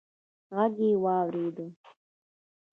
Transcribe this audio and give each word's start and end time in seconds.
غږ 0.55 0.73
يې 0.87 0.91
واورېد: 1.03 1.57